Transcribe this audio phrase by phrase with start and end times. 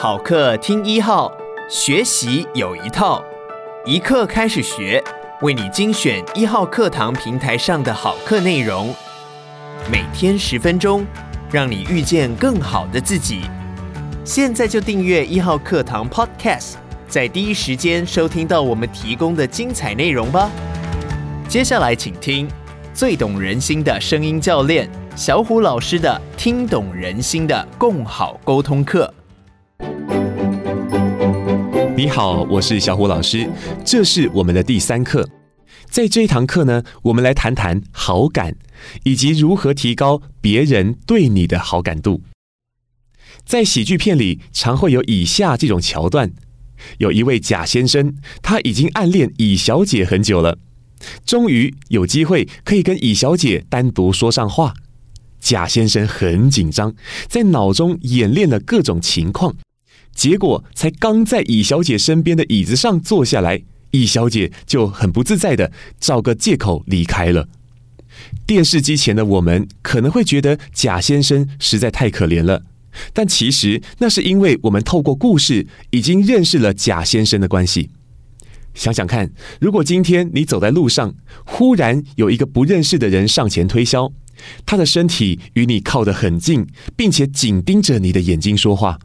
[0.00, 1.28] 好课听一号，
[1.68, 3.20] 学习有一套，
[3.84, 5.02] 一课开始学，
[5.40, 8.94] 为你精选一号课堂平台上的好课内容，
[9.90, 11.04] 每天十分钟，
[11.50, 13.40] 让你遇见更好的自己。
[14.24, 16.74] 现在就订阅一号课堂 Podcast，
[17.08, 20.48] 在第一时间收听到我们提供的精彩内容吧。
[21.48, 22.48] 接下来请听
[22.94, 26.08] 最懂人心的声音教练小虎老师的
[26.40, 29.12] 《听懂人心的共好沟通课》。
[31.98, 33.50] 你好，我是小虎老师，
[33.84, 35.28] 这是我们的第三课。
[35.90, 38.54] 在这一堂课呢，我们来谈谈好感，
[39.02, 42.22] 以及如何提高别人对你的好感度。
[43.44, 46.30] 在喜剧片里，常会有以下这种桥段：
[46.98, 50.56] 有一位贾先生，他已经暗恋乙小姐很久了，
[51.26, 54.72] 终于有机会可以跟乙小姐单独说上话。
[55.40, 56.94] 贾先生很紧张，
[57.26, 59.56] 在脑中演练了各种情况。
[60.18, 67.48] 结果才刚在乙小姐身边的椅子上坐下来，乙小姐就很不自在的找个借口离开了。
[68.44, 72.64] 电视机前的我们可能会觉得贾先生实在太可怜了，
[73.12, 77.90] 但其实那是因为我们透过故事已经认识了贾先生的关系。
[78.74, 81.14] 想想看，如果今天你走在路上，
[81.46, 84.12] 忽然有一个不认识的人上前推销，
[84.66, 86.66] 他的身体与你靠得很近，
[86.96, 88.98] 并且紧盯着你的眼睛说话。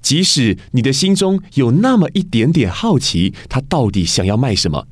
[0.00, 4.86] 即使你的心中有那么一点点好奇，他到底想要卖什么，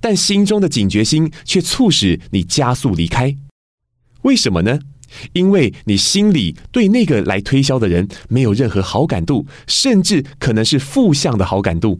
[0.00, 3.36] 但心中的警觉心却促使你加速离开。
[4.22, 4.78] 为什么呢？
[5.32, 11.98] 因为你心里对那个来推销的人没有任何好感度，甚至可能是负向的好感度。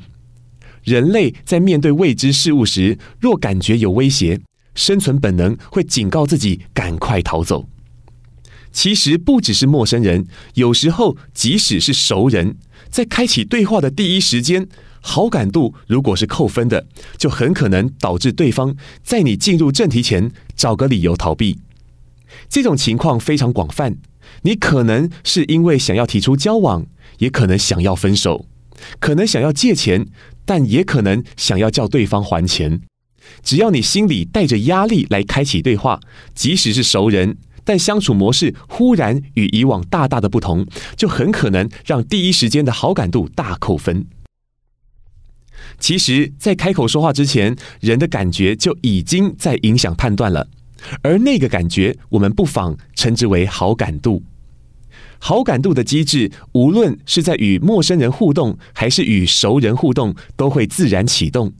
[0.84, 4.40] 人类在面对未知事物时，若感觉有威胁，
[4.76, 7.68] 生存本能会警告自己赶快逃走。
[8.72, 12.56] 其实不只是陌生人，有时候即使是熟人，
[12.88, 14.68] 在开启对话的第一时间，
[15.00, 21.58] 好感度如果是扣分的，就很可能导致对方在你进入正题前找个理由逃避。
[22.48, 23.96] 这种情况非常广泛，
[24.42, 26.86] 你可能是因为想要提出交往，
[27.18, 28.46] 也可能想要分手，
[29.00, 30.06] 可能想要借钱，
[30.44, 32.80] 但也可能想要叫对方还钱。
[33.42, 36.00] 只要你心里带着压力来开启对话，
[36.34, 37.36] 即使是熟人。
[37.64, 40.66] 但相处模式忽然与以往大大的不同，
[40.96, 44.06] 就很可能让第一时间的好感度大扣分。
[45.78, 50.48] 其实，在开口说话之前，人的感觉就已经在影响判断了，
[51.02, 54.22] 而那个感觉，我们不妨称之为好感度。
[55.18, 61.52] 好感度的机制，无论是在与陌生人互动，还是与熟人互动，都会自然启动。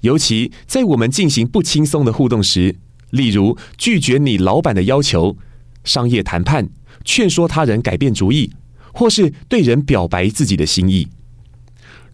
[0.00, 2.76] 尤其在我们进行不轻松的互动时。
[3.12, 5.36] 例如拒绝你老板的要求、
[5.84, 6.68] 商业谈判、
[7.04, 8.50] 劝说他人改变主意，
[8.92, 11.08] 或是对人表白自己的心意。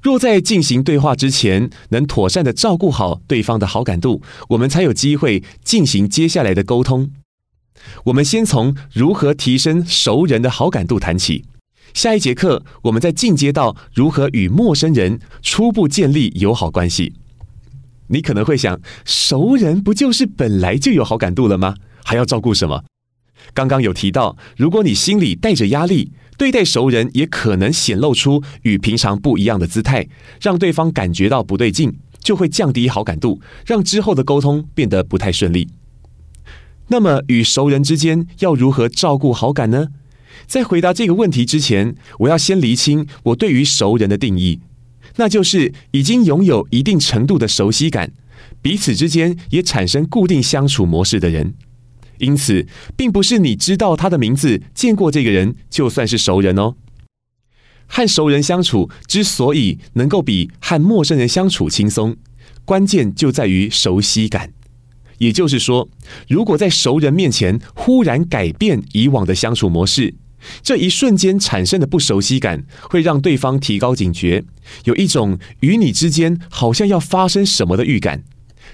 [0.00, 7.10] 若在进行对话之前能妥善的照顾好对方的好感度，我们才有机会进行接下来的沟通。
[8.04, 11.44] 我们先从如何提升熟人的好感度谈起。
[11.94, 17.14] 下一节课，我们再进阶到如何与陌生人初步建立友好关系。
[18.08, 21.74] 你可能会想，熟人不就是本来就有好感度了吗？
[22.04, 22.84] 还要照顾什么？
[23.54, 30.06] 刚刚有提到，如果你心里带着压力，对待熟人也可能显露出与平常不一样的姿态，
[30.40, 35.68] 让对方感觉到不对劲，就会降低好感度，让之后的沟通变得不太顺利。
[36.88, 39.88] 那么，与熟人之间要如何照顾好感呢？
[40.46, 44.60] 在回答这个问题之前，我要先厘清我对于熟人的定义。
[45.18, 48.12] 那就是已经拥有一定程度的熟悉感，
[48.62, 51.54] 彼此之间也产生固定相处模式的人。
[52.18, 56.74] 因此，并不是你知道他的名字、见过这个人就算是熟人哦。
[57.86, 62.16] 和熟人相处之所以能够比和陌生人相处轻松，
[62.64, 64.52] 关键就在于熟悉感。
[65.18, 65.88] 也就是说，
[66.28, 70.14] 如果在熟人面前忽然改变以往的相处模式，
[70.62, 74.44] 这一瞬间产生的不熟悉感，会让对方提高警觉，
[74.84, 78.22] 有一种与你之间好像要发生什么的预感。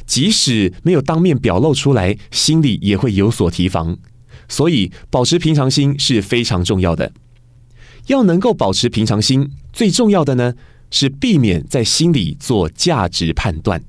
[0.06, 3.96] 即使没有当面表露出来，心里也会有所提防。
[4.48, 7.12] 所以，保持平常心是非常重要的。
[8.08, 10.54] 要能够保持平常心，最重要的呢，
[10.90, 13.82] 是避免在心里做价值判断。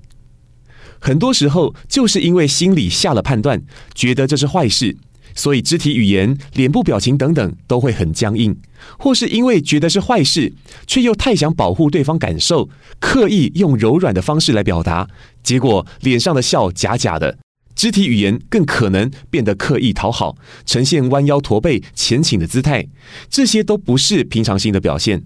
[1.00, 3.62] 很多时候，就是因为心里下了判断，
[3.94, 4.95] 觉得这是坏事。
[5.36, 8.56] 所以，肢体语言、脸部表情等等都会很僵硬，
[8.98, 10.54] 或是因为觉得是坏事，
[10.88, 12.70] 却又太想保护对方感受，
[13.02, 15.08] 刻意用柔软的方式来表达，
[15.44, 17.38] 结果脸上的笑假假的，
[17.76, 22.88] 肢体语言更可能变得刻意讨好，呈现弯腰驼背、前倾的姿态，
[23.30, 25.24] 这些都不是平常心的表现。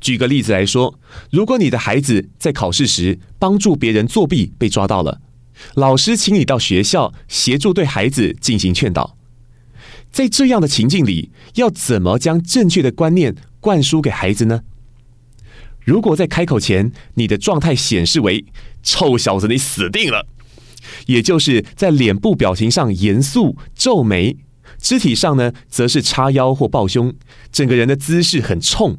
[0.00, 0.98] 举个例子来说，
[1.30, 5.20] 如果你的孩子在考试时帮助别人作弊被抓到了，
[5.74, 9.17] 老师请你到学校协助对孩子进行劝导。
[10.10, 14.62] 在这样的情境里，要怎么将正确的观念灌输给孩子呢？
[15.84, 18.44] 如果在开口前，你的状态显示为
[18.82, 20.26] “臭小子，你死定了”，
[21.06, 24.36] 也就是在脸部表情上严肃皱眉，
[24.78, 27.14] 肢体上呢，则是叉腰或抱胸，
[27.50, 28.98] 整个人的姿势很冲。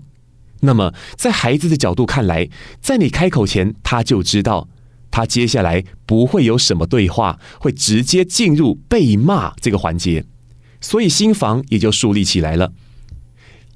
[0.61, 2.49] 那么，在孩子的角度看来，
[2.81, 4.67] 在你开口前，他就知道
[5.11, 10.25] 他接下来不会有什么对话，会直接进入被骂这个环节，
[10.81, 12.71] 所以心防也就树立起来了。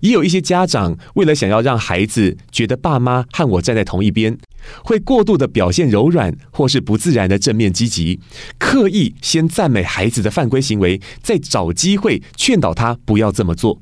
[0.01, 4.37] 也有一些家长为了想要让孩子觉得爸妈和我站在同一边，
[4.83, 8.19] 会过度的表现柔软或是不自然的正面积极，
[8.57, 13.81] 刻意先赞美孩子的犯规行为，再找机会劝导他不要这么做。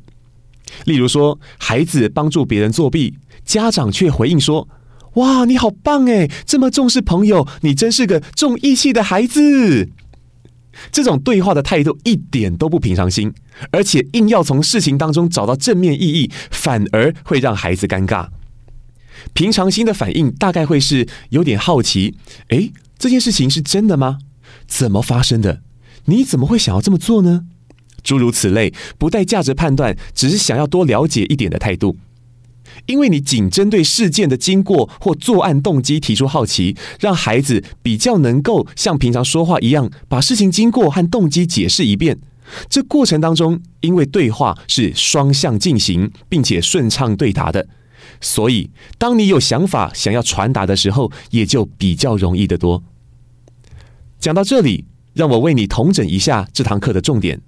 [0.86, 4.70] 例如说，孩子帮助别人作弊，家长却回应说
[5.16, 9.90] ：“哇，你好棒哎，这么重视朋友，你真是个重义气的孩子。”
[10.92, 13.34] 这种对话的态度一点都不平常心，
[13.72, 18.28] 而且硬要从事情当中找到正面意义，反而会让孩子尴尬。
[19.34, 22.16] 平常心的反应大概会是有点好奇
[22.50, 24.20] ：“诶，这件事情是真的吗？
[24.68, 25.62] 怎么发生的？
[26.06, 27.46] 你怎么会想要这么做呢？”
[28.04, 31.98] 诸如此类，不带价值判断，只是想要多了解一点的态度。
[32.86, 42.20] 因为你仅针对事件的经过或作案动机提出好奇，让孩子比较能够像平常说话一样，把事情经过和动机解释一遍。
[42.70, 47.68] 这过程当中，因为对话是双向进行，并且顺畅对答的，
[48.20, 52.84] 所以当你有想法想要传达的时候，也就比较容易得多。
[54.20, 57.42] 讲到这里，让我为你统整一下这堂课的重点。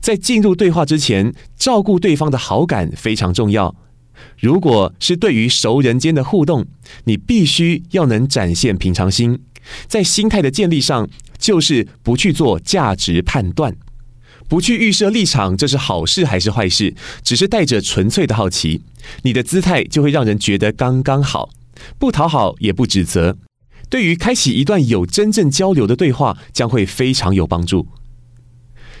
[0.00, 3.74] 在进入对话之前，照顾对方的好感非常重要。
[4.38, 6.66] 如果是对于熟人间的互动，
[7.04, 9.38] 你必须要能展现平常心。
[9.86, 13.74] 在心态的建立上，就是不去做价值判断，
[14.48, 18.82] 不去预设立场，这是好事还是坏事，只是带着纯粹的好奇。
[19.22, 21.48] 你的姿态就会让人觉得刚刚好，
[21.98, 23.38] 不讨好也不指责。
[23.88, 27.86] 对于开启一段有真正交流的对话，将会非常有帮助。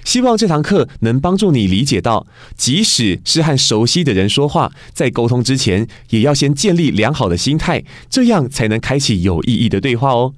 [0.04, 10.34] 希望这堂课能帮助你理解到，即使是和熟悉的人说话，在沟通之前，也要先建立良好的心态，这样才能开启有意义的对话哦。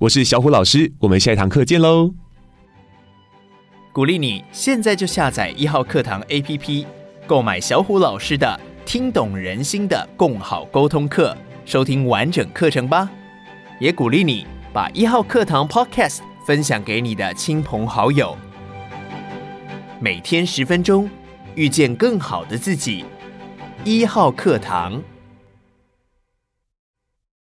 [0.00, 2.12] 我是小虎老师，我们下一堂课见喽！
[3.92, 6.86] 鼓励你现在就下载一号课堂 APP，
[7.26, 11.36] 购买小虎老师的《听懂人心的共好沟通课》，
[11.70, 13.10] 收听完整课程吧。
[13.80, 18.36] 也鼓励你把一号课堂 Podcast 分享给你的亲朋好友。
[20.00, 21.10] 每天十分钟，
[21.56, 23.04] 遇见更好的自己。
[23.82, 25.02] 一号课堂。